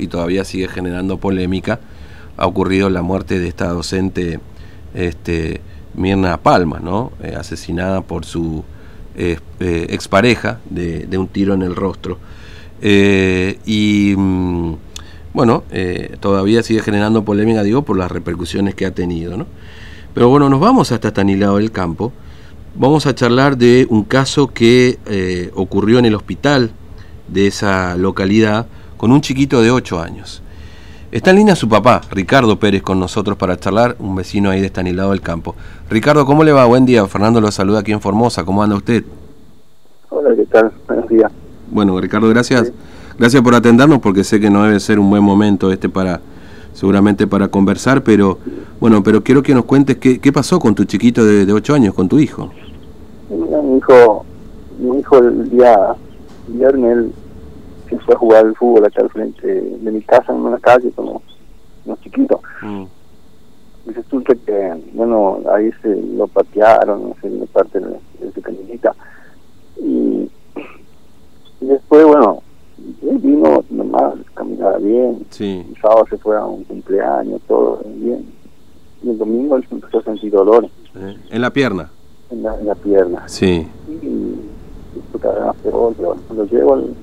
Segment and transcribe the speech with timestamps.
[0.00, 1.80] y todavía sigue generando polémica.
[2.36, 4.40] Ha ocurrido la muerte de esta docente
[4.94, 5.60] este,
[5.94, 7.12] Mirna Palma, ¿no?
[7.22, 8.64] Eh, asesinada por su
[9.16, 12.18] eh, eh, expareja de, un tiro en el rostro.
[12.82, 14.74] y mm,
[15.32, 15.62] bueno,
[16.18, 19.46] todavía sigue generando polémica, digo, por las repercusiones que ha tenido, ¿no?
[20.12, 22.12] Pero bueno, nos vamos hasta Tanilado del Campo.
[22.74, 24.98] Vamos a charlar de un caso que
[25.54, 26.72] ocurrió en el hospital
[27.28, 28.66] de esa localidad
[29.00, 30.42] con un chiquito de 8 años.
[31.10, 34.66] Está en línea su papá, Ricardo Pérez, con nosotros para charlar, un vecino ahí de
[34.66, 35.54] Estanilado del Campo.
[35.88, 36.66] Ricardo, ¿cómo le va?
[36.66, 37.06] Buen día.
[37.06, 38.44] Fernando lo saluda aquí en Formosa.
[38.44, 39.02] ¿Cómo anda usted?
[40.10, 40.70] Hola, ¿qué tal?
[40.86, 41.32] Buenos días.
[41.70, 42.70] Bueno, Ricardo, gracias.
[43.18, 46.20] Gracias por atendernos porque sé que no debe ser un buen momento este para
[46.74, 48.36] seguramente para conversar, pero
[48.80, 51.72] bueno, pero quiero que nos cuentes qué, qué pasó con tu chiquito de, de 8
[51.74, 52.50] años, con tu hijo.
[53.30, 54.26] mi hijo,
[54.78, 55.94] mi hijo el día
[56.48, 57.12] viernes, él
[57.96, 60.90] se fue a jugar al fútbol acá al frente de mi casa en una calle
[60.92, 61.22] como
[61.84, 62.40] unos chiquitos.
[62.62, 62.84] Mm.
[63.86, 68.94] Y resulta que, bueno, ahí se lo patearon, no sé, en parte de, su cañonita.
[69.78, 70.30] Y,
[71.60, 72.42] y, después, bueno,
[73.02, 75.26] él vino nomás, caminaba bien.
[75.30, 75.64] Sí.
[75.68, 78.24] El sábado se fue a un cumpleaños, todo bien.
[79.02, 80.70] Y el domingo él empezó a sentir dolores.
[80.94, 81.90] Eh, ¿En la pierna?
[82.30, 83.28] En la, en la pierna.
[83.28, 83.66] Sí.
[83.88, 84.50] Y, y,
[85.12, 86.94] y lo llevo al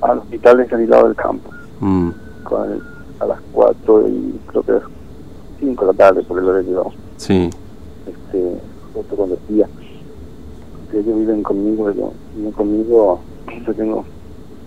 [0.00, 1.50] al hospital de San del Campo.
[1.80, 2.10] Mm.
[2.44, 2.82] Con
[3.20, 4.72] a las 4 y creo que
[5.60, 6.90] 5 de la tarde, por el horario.
[7.18, 7.50] Sí.
[8.06, 8.60] Este,
[8.94, 9.68] justo cuando decía
[10.90, 13.20] que ellos viven conmigo, ellos viven conmigo,
[13.66, 14.04] yo tengo,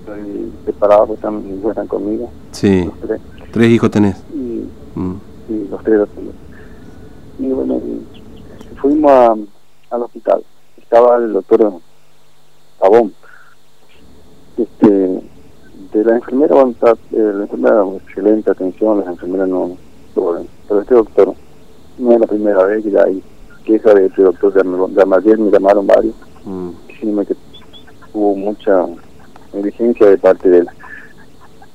[0.01, 2.29] estoy separado, pues están, están conmigo.
[2.51, 2.85] Sí.
[2.85, 3.21] Los tres.
[3.51, 4.23] ¿Tres hijos tenés?
[4.33, 5.15] Y, mm.
[5.49, 6.31] y los tres los tengo.
[7.39, 7.81] Y bueno,
[8.79, 9.35] fuimos a,
[9.89, 10.43] al hospital.
[10.77, 11.73] Estaba el doctor
[12.79, 13.11] Pavón
[14.57, 15.02] este,
[15.99, 19.77] de la enfermera, bueno, está, eh, la enfermera, excelente atención, las enfermeras no,
[20.15, 21.33] pero este doctor
[21.97, 23.23] no es la primera vez que ya hay
[23.63, 26.69] queja de este doctor, de ayer me llamaron varios, mm.
[26.87, 27.35] diciendo que
[28.13, 28.85] hubo mucha
[29.53, 30.67] negligencia de parte de él.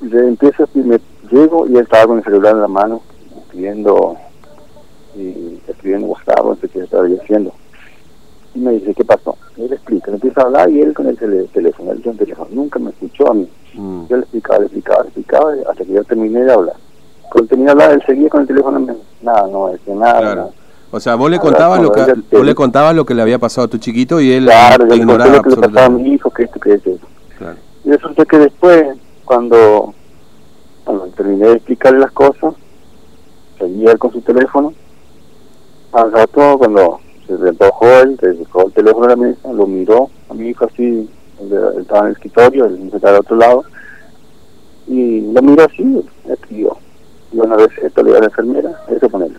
[0.01, 3.01] Y empiezo, y me llego y él estaba con el celular en la mano,
[3.43, 4.17] escribiendo,
[5.17, 7.53] y escribiendo WhatsApp, no sé qué estaba haciendo.
[8.55, 9.37] Y me dice, ¿qué pasó?
[9.57, 12.49] él explica, le empieza a hablar y él con el teléfono, él con el teléfono,
[12.53, 13.49] nunca me escuchó a mí.
[13.75, 14.07] Mm.
[14.09, 16.77] Yo le explicaba, le explicaba, le explicaba, hasta que yo terminé de hablar.
[17.31, 20.21] Cuando terminé de hablar, él seguía con el teléfono, nada, no decía nada.
[20.21, 20.41] Claro.
[20.43, 20.51] nada.
[20.91, 22.01] O sea, vos le contabas lo que
[22.33, 24.97] vos le contabas lo que le había pasado a tu chiquito y él claro, te
[24.97, 26.99] ignoraba lo que le pasaba a mi hijo, que esto, que eso.
[27.37, 27.57] Claro.
[27.85, 29.93] Y resulta que después, cuando,
[30.85, 32.55] cuando terminé de explicarle las cosas,
[33.59, 34.73] seguía él con su teléfono,
[35.93, 40.09] al rato, cuando se retojó él, se dejó el teléfono de la mesa, lo miró
[40.31, 41.09] a mi hijo así,
[41.41, 43.65] él estaba en el escritorio, él estaba al otro lado,
[44.87, 46.77] y lo miró así, escribió.
[47.33, 49.37] Y una vez esto le dio a la enfermera, eso él.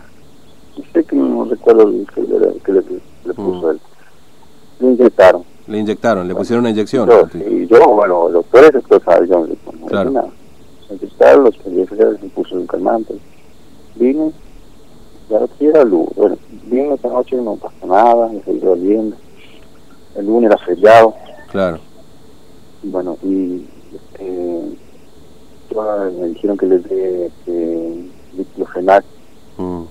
[0.76, 2.82] Y sé que no recuerdo el que, le, que le,
[3.24, 3.70] le puso Mm.
[3.70, 3.80] él.
[4.80, 5.44] Le inyectaron.
[5.66, 7.08] Le inyectaron, le pusieron una inyección.
[7.08, 10.10] Yo, y yo, bueno, los doctores después saben, yo no Claro.
[10.10, 10.28] nada.
[10.88, 11.56] Me inyectaron, los
[12.22, 13.14] me puso un calmante.
[13.96, 14.32] Vine,
[15.28, 16.08] y ahora quiero luz.
[16.16, 19.16] Bueno, vine esta noche, no pasó nada, me seguí doliendo.
[20.16, 21.14] El lunes era feriado,
[21.52, 21.78] Claro.
[22.82, 24.62] y bueno, y este,
[26.18, 29.04] me dijeron que le dé que diclofenac.
[29.58, 29.82] Mm.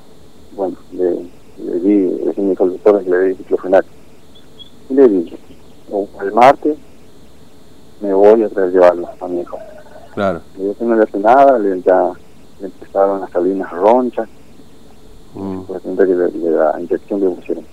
[0.56, 1.12] Bueno, le,
[1.64, 3.86] le di, le dije a mi doctor que le di diclofenac.
[4.90, 5.38] Y le dije,
[5.92, 6.78] o el martes
[8.02, 9.58] me voy a traer llevarlo a mi hijo.
[10.14, 10.42] Claro.
[10.58, 12.12] Y yo que no le hace nada, le, ya
[12.60, 14.28] le empezaron a salir unas ronchas,
[15.36, 15.62] Mm.
[15.62, 17.64] por ejemplo, que de, de la inyección que pusieron.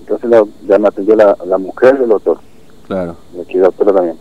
[0.00, 2.38] Entonces la, ya me atendió la, la mujer del doctor,
[2.86, 3.14] Claro.
[3.36, 4.16] y aquí doctora también.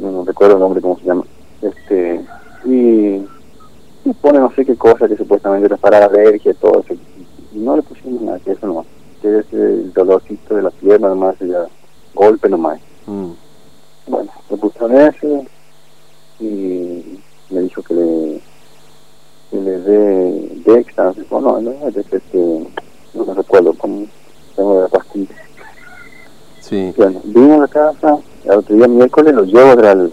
[0.00, 1.22] No, no recuerdo el nombre, cómo se llama.
[1.62, 2.11] Este,
[2.72, 6.94] y, pone no sé qué cosa que supuestamente era para la alergia y todo eso.
[7.54, 8.86] Y no le pusimos nada, que eso nomás.
[9.20, 11.66] Que es el dolorcito de la pierna nomás, ya
[12.14, 12.80] golpe nomás.
[13.06, 13.32] Mm.
[14.06, 15.46] Bueno, le pusieron ese
[16.40, 18.40] y me dijo que le,
[19.50, 22.66] que le dé Dexta, no sé cómo, no, no, es este,
[23.14, 24.06] no me recuerdo cómo
[24.56, 25.34] tengo la pastilla.
[26.60, 26.92] Sí.
[26.96, 30.12] Bueno, vino a la casa, el otro día miércoles lo llevo al,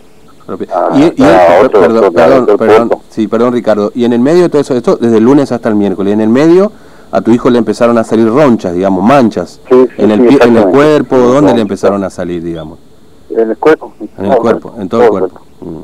[0.95, 3.91] y, y ah, otro perdón, sí, perdón Ricardo.
[3.95, 6.13] Y en el medio de todo eso, esto desde el lunes hasta el miércoles, y
[6.13, 6.71] en el medio
[7.11, 9.59] a tu hijo le empezaron a salir ronchas, digamos, manchas.
[9.69, 12.77] Sí, sí, en el sí, en el cuerpo, ¿dónde le empezaron a salir, digamos?
[13.29, 13.93] en el cuerpo.
[14.17, 15.41] En el cuerpo, en todo el cuerpo.
[15.61, 15.81] Mm.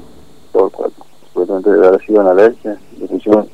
[0.51, 1.05] todo el cuerpo.
[1.27, 3.47] Supuestamente debe haber sido una alergia, le pusieron.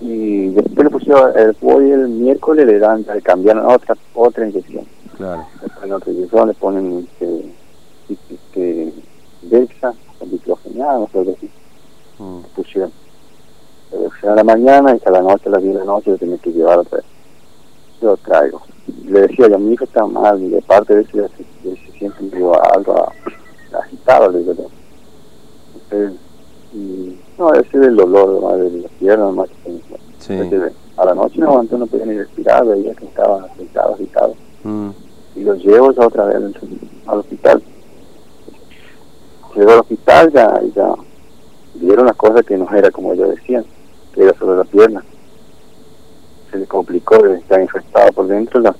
[0.00, 4.84] Y después le pusieron, el, hoy el miércoles le dan, le cambiaron otra otra inyección.
[5.16, 5.46] Claro.
[5.62, 7.35] Le ponen otra inyección, le ponen que
[9.60, 11.50] Dexa, con diclofenac, no sé qué así.
[14.26, 16.38] a la mañana y a la noche, a las 10 de la noche, lo tenía
[16.38, 17.06] que llevar otra vez.
[18.02, 18.60] Yo lo traigo.
[19.06, 21.44] Le decía, ya mi hijo está mal, y de parte de eso ya se,
[21.76, 23.12] se siente algo
[23.72, 24.66] agitado, le digo yo.
[25.74, 26.20] Entonces,
[26.74, 29.80] y, no, ese es el dolor más de la pierna, más que
[30.18, 30.32] Sí.
[30.32, 34.34] entonces, a la noche no aguanté, no podía ni respirar, veía que estaba agitado, agitado.
[34.64, 34.90] Mm,
[35.36, 36.36] Y los llevo ya otra vez
[37.06, 37.62] al hospital.
[39.66, 40.94] Llego al hospital ya, ya
[41.74, 43.64] vieron las cosas que no era como ellos decían,
[44.14, 45.04] que era sobre la pierna.
[46.52, 48.76] Se le complicó, estar infectado por dentro la,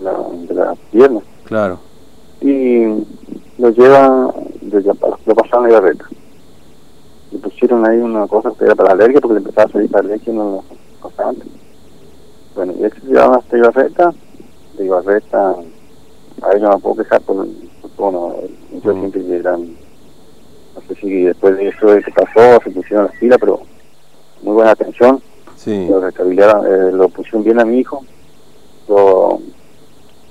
[0.00, 0.12] la,
[0.46, 1.20] de la pierna.
[1.42, 1.80] claro.
[2.40, 2.84] Y
[3.58, 4.30] lo llevan,
[4.70, 6.04] lo, lo pasaron a Ibarreta.
[7.32, 9.90] Le pusieron ahí una cosa que era para la alergia, porque le empezaba a salir
[9.90, 10.64] la alergia en los
[11.00, 11.48] constantes.
[12.54, 14.14] Bueno, y se llevaron hasta Ibarreta,
[14.78, 17.44] de Ibarreta, a ellos no me puedo quejar por
[17.96, 18.34] bueno,
[18.84, 18.98] yo Mm.
[19.00, 19.62] siempre llegan,
[20.74, 23.60] no sé si después de eso se pasó, se pusieron las pilas, pero
[24.42, 25.20] muy buena atención,
[25.56, 25.86] Sí.
[25.88, 28.04] lo rehabilitaron, eh, lo pusieron bien a mi hijo,
[28.88, 29.40] lo,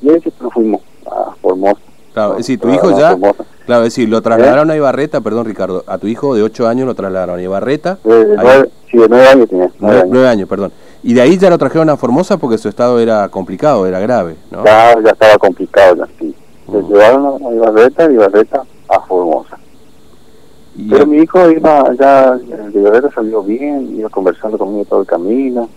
[0.02, 1.80] y ahí nos fuimos a Formosa.
[2.14, 3.18] Claro, es decir, tu hijo ya,
[3.66, 6.86] claro, es decir, lo trasladaron a Ibarreta, perdón Ricardo, a tu hijo de 8 años
[6.88, 8.64] lo trasladaron a Ibarreta, De, de Ahí.
[8.90, 9.66] sí, de nueve años tenía.
[9.66, 10.10] nueve nueve, años.
[10.12, 10.72] nueve años, perdón.
[11.04, 14.36] Y de ahí ya lo trajeron a Formosa porque su estado era complicado, era grave,
[14.50, 14.64] ¿no?
[14.64, 16.34] Ya, ya estaba complicado, ya sí.
[16.82, 19.58] Se llevaron a Ibarreta, Ibarreta a Formosa.
[20.76, 25.08] Y- Pero mi hijo iba ya, de Ibarreta salió bien, iba conversando conmigo todo el
[25.08, 25.70] camino.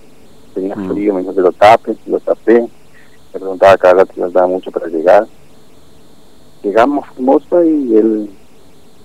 [0.54, 0.90] Tenía Mm.
[0.90, 2.62] frío, me dijo que lo tape, lo tapé.
[3.32, 5.26] Me preguntaba cada rato si nos daba mucho para llegar.
[6.62, 8.30] Llegamos a Formosa y él,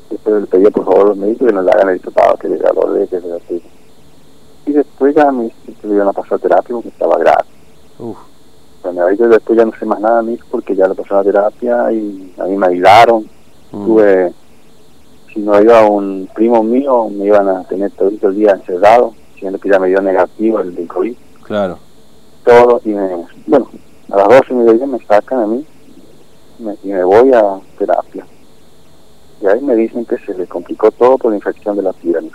[0.10, 2.50] después le pedía por favor a los médicos que nos le hagan el hisopado, que
[2.50, 3.62] le dolor, que así.
[4.66, 5.52] Y después ya me
[5.84, 7.44] le iban a pasar terapia porque estaba grave.
[8.00, 8.18] Uf,
[9.18, 11.24] Yo después ya no sé más nada de mi hijo porque ya le pasó la
[11.24, 13.26] terapia y a mí me ayudaron.
[13.72, 14.34] mm, Tuve,
[15.34, 19.58] si no iba un primo mío, me iban a tener todo el día encerrado, siendo
[19.60, 21.16] que ya me dio negativo el del COVID.
[21.44, 21.78] claro.
[22.44, 23.68] Todo, y me, bueno,
[24.12, 25.66] a las 12 y media me sacan a mí
[26.60, 28.26] me- y me voy a terapia.
[29.42, 32.30] Y ahí me dicen que se le complicó todo por la infección de la pierna,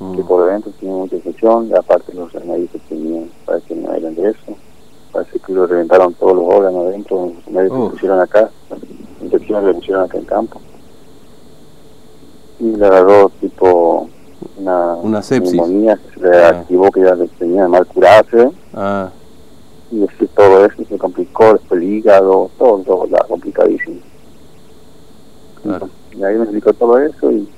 [0.00, 3.74] mm, que por dentro tiene mucha infección, y aparte los remedios que tenían, parece que
[3.76, 4.56] no eran de eso.
[5.12, 8.50] Parece que lo reventaron todos los órganos adentro, los médicos que pusieron acá,
[9.22, 10.60] infecciones le pusieron acá en campo.
[12.60, 14.08] Y le agarró tipo
[14.56, 15.52] una, Una sepsis.
[15.54, 16.48] neumonía que se le Ah.
[16.48, 19.10] activó, que ya le tenía mal curarse, Ah,
[19.90, 24.00] y después todo eso se complicó, después el hígado, todo, todo, la complicadísimo.
[25.62, 25.88] claro.
[26.16, 27.48] Y ahí me explicó todo eso y,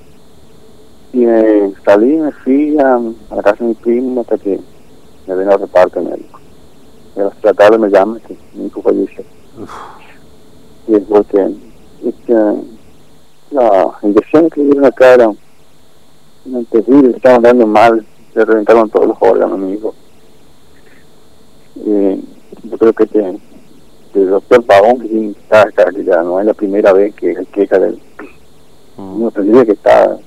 [1.13, 4.59] y me salí, me fui a, a la casa de mi primo hasta que
[5.27, 6.21] me ven al reparto médico.
[6.27, 9.23] Y a las tres de la me llaman que mi hijo falleció.
[10.87, 11.55] Y es porque
[13.51, 15.29] la inyección que le dieron acá era
[16.45, 19.95] una terrible, le estaban dando mal, le reventaron todos los órganos a mi hijo.
[21.75, 23.39] Y yo creo que,
[24.13, 27.13] el doctor Pavón, que tiene que estar acá, que ya no es la primera vez
[27.15, 27.99] que él queja del
[28.97, 30.17] mm, no tendría que está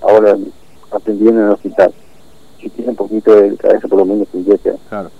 [0.00, 0.36] ahora
[0.92, 1.92] atendiendo en el hospital.
[2.60, 4.74] Si tiene un poquito de cabeza, por lo menos tendría que.
[4.88, 5.10] claro.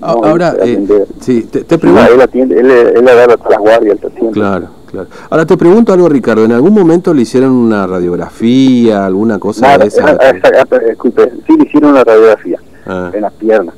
[0.00, 2.12] No, Ahora, él eh, sí, te, pregunto.
[2.12, 4.30] él atiende, él, él agarra hasta las guardias, él.
[4.32, 5.08] Claro, claro.
[5.30, 6.44] Ahora te pregunto algo, Ricardo.
[6.44, 10.04] ¿En algún momento le hicieron una radiografía, alguna cosa Nada, de esa?
[10.10, 13.74] ah, ah, ah, disculpe, sí le hicieron una radiografía Ah, en las piernas.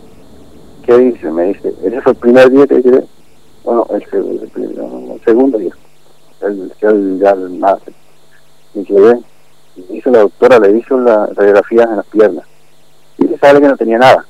[0.84, 1.30] ¿Qué dice?
[1.30, 3.04] Me dice, ese fue el primer día que llegué.
[3.64, 5.72] Bueno, el, el no, segundo día.
[6.42, 7.94] El, el, ya el martes.
[8.74, 9.18] Y llegué.
[9.90, 12.44] Hizo la doctora, le hizo la radiografía en las piernas.
[13.18, 14.24] Y le sale que no tenía nada.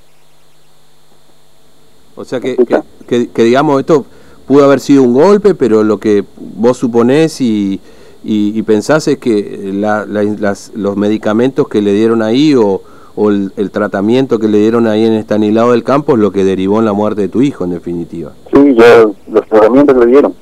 [2.20, 4.04] O sea que, que, que- que, digamos, esto
[4.46, 7.80] pudo haber sido un golpe, pero lo que vos suponés y,
[8.24, 12.82] y, y pensás es que la- la- las- los medicamentos que le dieron ahí o,
[13.16, 16.44] o el, el tratamiento que le dieron ahí en Estanilado del Campo es lo que
[16.44, 18.32] derivó en la muerte de tu hijo, en definitiva.
[18.52, 20.34] Sí, yo, los tratamientos que le dieron.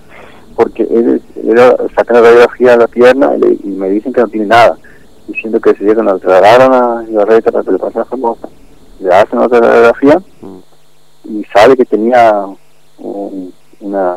[0.56, 4.20] Porque él, era, sacan la radiografía de la pierna y, le- y me dicen que
[4.20, 4.76] no tiene nada.
[5.28, 8.48] Diciendo que se dieron, lo trasladaron a Ibarreta para que le pase la famosa.
[9.00, 10.57] Le hacen otra radiografía Mm.
[11.28, 12.46] Y sabe que tenía
[12.98, 14.16] un- una,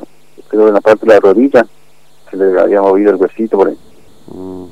[0.50, 1.66] creo en la parte de la rodilla,
[2.30, 3.78] se le había movido el huesito por ahí.
[4.34, 4.64] Mm.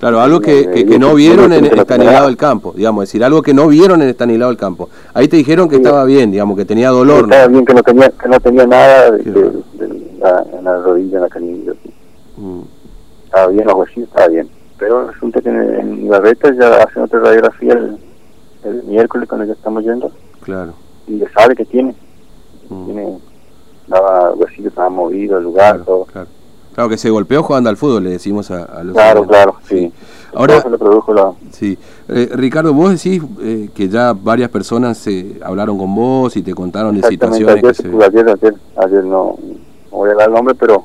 [0.00, 3.04] Claro, algo que, Eh, que, que no que- vieron en que Estanilado del Campo, digamos,
[3.04, 4.88] es decir, algo que no vieron en Estanilado del Campo.
[5.14, 5.82] Ahí te dijeron que Sí.
[5.82, 7.24] estaba bien, digamos, que tenía dolor.
[7.24, 7.50] Estaba ¿no?
[7.50, 9.52] bien que no tenía, que no tenía nada de,
[10.18, 11.72] la, en la rodilla, en la canilla.
[12.36, 12.60] Mm.
[13.26, 14.48] estaba bien, los huesillos estaba bien.
[14.78, 17.96] Pero resulta que en, en Ibarreta ya hacen otra radiografía el,
[18.64, 20.72] el miércoles cuando ya estamos yendo Claro.
[21.06, 21.94] Y le sabe que tiene,
[22.68, 22.84] Mm.
[22.86, 23.18] tiene,
[23.88, 26.04] daba huesillos, estaba movido el lugar, Claro, todo.
[26.06, 26.28] claro.
[26.74, 29.92] Claro, que se golpeó jugando al fútbol, le decimos a, a los Claro, claro, sí.
[30.34, 31.32] Ahora, se le produjo la...
[31.50, 31.76] Sí.
[32.08, 36.54] Eh, Ricardo, vos decís eh, que ya varias personas se hablaron con vos y te
[36.54, 37.88] contaron de situaciones ayer, que se...
[37.88, 39.36] ayer, ayer, ayer no,
[39.90, 40.84] no voy a dar el nombre, pero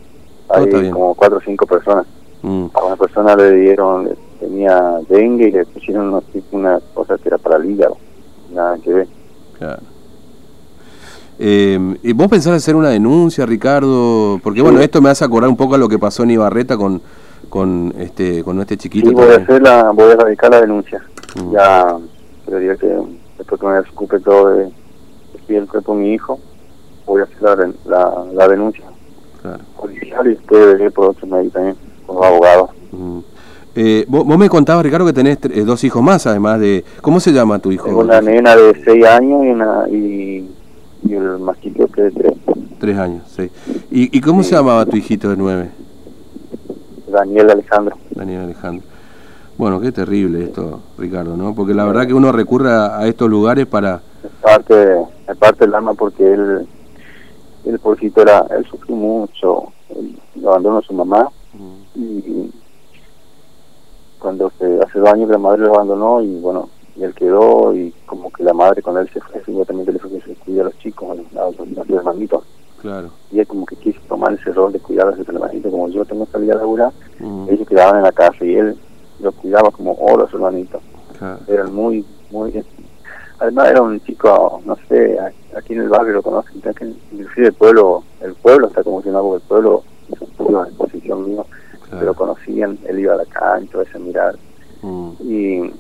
[0.50, 2.06] hay como cuatro o cinco personas.
[2.42, 4.10] Mm, A una persona le dieron,
[4.42, 6.22] tenía dengue y le pusieron una,
[6.52, 7.96] una cosa que era para el hígado.
[8.54, 9.08] Nada que ver.
[9.58, 9.82] claro.
[11.40, 14.40] Eh, ¿y ¿Vos pensás hacer una denuncia, Ricardo?
[14.44, 17.02] Porque bueno, esto me hace acordar un poco a lo que pasó en Ibarreta con,
[17.50, 19.10] con este con este chiquito.
[19.10, 21.04] Sí, voy a hacer la, voy a radicar la denuncia.
[21.36, 21.52] Mm.
[21.52, 21.98] Ya,
[22.46, 22.88] pero diría que
[23.38, 24.70] después que me desocupe todo de,
[25.48, 26.40] de el cuerpo de mi hijo,
[27.06, 28.84] voy a hacer la, la, la denuncia
[29.42, 29.60] Claro.
[29.80, 31.76] policial y después veré por otros medios también,
[32.06, 32.70] con los abogados.
[32.92, 33.20] Mm.
[33.76, 36.84] Eh, vos, vos me contabas, Ricardo, que tenés eh, dos hijos más, además de...
[37.02, 37.86] ¿Cómo se llama tu hijo?
[37.86, 40.50] Tengo una nena de 6 años y, una, y,
[41.08, 42.34] y el más chico que es de 3.
[42.80, 43.50] Tres años, sí.
[43.90, 45.70] ¿Y, y cómo se llamaba tu hijito de nueve?
[47.08, 47.98] Daniel Alejandro.
[48.12, 48.86] Daniel Alejandro.
[49.58, 51.56] Bueno, qué terrible esto, Ricardo, ¿no?
[51.56, 54.02] Porque la verdad que uno recurre a, a estos lugares para...
[54.24, 54.98] Es parte,
[55.28, 56.68] es parte del alma porque él,
[57.66, 61.30] el pobrecito era, él sufrió mucho, él lo abandonó a su mamá
[61.96, 62.52] y
[64.20, 67.76] cuando se, hace dos años que la madre lo abandonó y bueno, y él quedó
[67.76, 70.62] y como que la madre cuando él se fue, seguramente le fue que se cuida
[70.62, 72.44] a los chicos, a los, a los- hermanitos.
[72.82, 73.10] Claro.
[73.32, 76.06] Y él como que quiso tomar ese rol de cuidar a sus hermanitos, como yo
[76.06, 78.78] tengo salida a laburar, Mm, ellos quedaban en la casa y él
[79.20, 80.82] los cuidaba como oro a sus hermanitos.
[81.18, 81.40] claro.
[81.48, 82.64] Eran muy, muy...
[83.40, 85.18] Además era un chico, no sé,
[85.56, 86.56] aquí en el barrio lo conocen,
[87.12, 88.04] inclusive el pueblo
[88.68, 91.46] está conmocionado porque el pueblo es un pueblo de exposición mío,
[91.84, 92.00] claro.
[92.00, 94.36] pero conocían, él iba a la cancha, a veces a mirar,
[94.84, 95.74] Mm, y,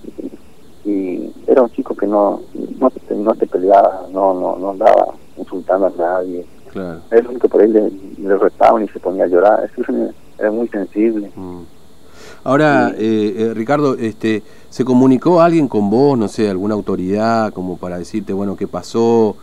[0.85, 2.41] y era un chico que no,
[2.79, 7.01] no, te, no te peleaba, no, no, no andaba insultando a nadie, claro.
[7.11, 10.11] era el único por ahí le, le retaban y se ponía a llorar, eso era,
[10.39, 11.31] era muy sensible.
[11.35, 11.61] Mm.
[12.43, 17.77] Ahora, eh, eh, Ricardo, este, ¿se comunicó alguien con vos, no sé, alguna autoridad, como
[17.77, 19.35] para decirte, bueno, qué pasó?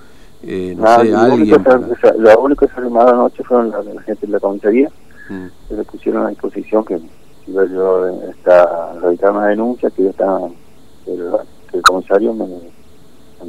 [0.42, 1.40] Eh, no Nada, sé, lo, alguien.
[1.42, 4.40] único que, para- lo único que se armaba anoche fueron la, la gente de la
[4.40, 4.90] comisaría,
[5.30, 7.00] Mm, que le pusieron a disposición que
[7.46, 10.48] yo eh, está a radicar una denuncia, que yo estaba,
[11.06, 11.16] que
[11.74, 12.46] el, comisario me,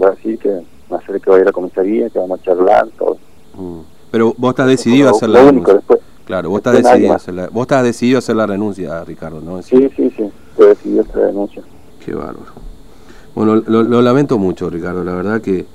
[0.02, 2.88] va a decir que me acerque que vaya a la comisaría, que vamos a charlar,
[2.98, 3.18] todo.
[3.56, 3.80] mm.
[4.12, 7.34] Pero vos estás decidido a hacer la único, después, Claro, vos estás decidido a hacer
[7.34, 9.62] la, vos estás decidido a hacer la renuncia, Ricardo, ¿no?
[9.62, 11.62] sí, sí, sí, yo decidí hacer la denuncia.
[12.04, 12.54] Qué bárbaro.
[13.36, 15.04] Bueno, lo, lo lamento mucho, Ricardo.
[15.04, 15.66] La verdad que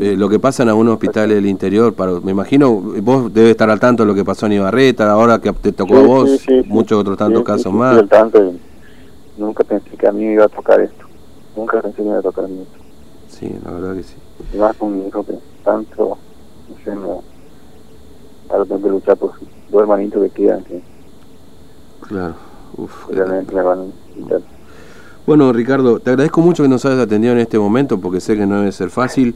[0.00, 3.70] eh, lo que pasa en algunos hospitales del interior, para, me imagino, vos debes estar
[3.70, 6.30] al tanto de lo que pasó en Ibarreta, ahora que te tocó Sí, a vos,
[6.30, 6.68] sí, sí, sí.
[6.68, 7.96] muchos otros tantos casos más.
[7.96, 11.06] estoy al tanto y nunca pensé que a mí me iba a tocar esto,
[11.58, 12.78] nunca pensé que me tocar esto.
[13.28, 14.14] Sí, la verdad que sí.
[14.54, 16.16] y más con mi hijo que tanto,
[16.68, 17.22] no sé, no,
[18.48, 20.82] ahora tengo que luchar por sus dos hermanitos que quedan, que
[22.08, 22.34] Claro.
[22.76, 24.40] Uf, qué realmente me van a necesitar.
[25.26, 28.46] Bueno, Ricardo, te agradezco mucho que nos hayas atendido en este momento porque sé que
[28.46, 29.34] no debe ser fácil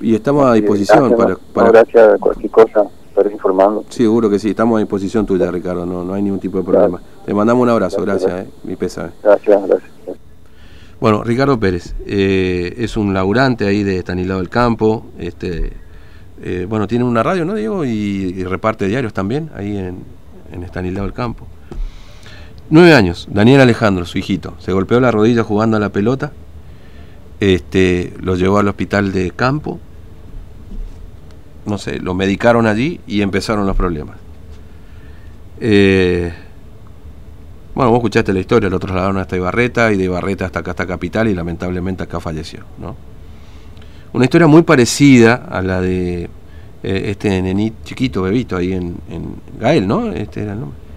[0.00, 1.30] y estamos a disposición Gracias, para...
[1.30, 3.84] no, para no, gracias a cualquier cosa, estaré informando.
[3.88, 6.64] Sí, seguro que sí, estamos a disposición tuya, Ricardo, no, no hay ningún tipo de
[6.64, 7.00] problema.
[7.24, 9.10] Te mandamos un abrazo, Gracias, gracias, eh, mi pésame.
[9.22, 9.97] Gracias, gracias.
[11.00, 15.06] Bueno, Ricardo Pérez eh, es un laburante ahí de Estanislao del Campo.
[15.18, 15.72] Este,
[16.42, 17.84] eh, bueno, tiene una radio, ¿no, Diego?
[17.84, 20.02] Y, reparte diarios también ahí en,
[20.52, 21.46] en Estanislao del Campo.
[22.70, 26.32] Nueve años, Daniel Alejandro, su hijito, se golpeó la rodilla jugando a la pelota.
[27.40, 29.78] Este, lo llevó al hospital de campo.
[31.64, 34.16] No sé, lo medicaron allí y empezaron los problemas.
[35.60, 36.32] Eh,
[37.78, 40.84] bueno, vos escuchaste la historia, lo trasladaron hasta Ibarreta y de Ibarreta hasta acá, hasta
[40.84, 42.96] Capital y lamentablemente acá falleció, ¿no?
[44.12, 46.28] Una historia muy parecida a la de eh,
[46.82, 50.10] este nenito chiquito, bebito, ahí en, en Gael, ¿no?
[50.10, 50.87] Este era el nombre.